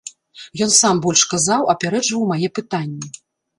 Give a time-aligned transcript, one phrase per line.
[0.65, 3.07] Ён сам больш казаў, апярэджваў мае пытанні.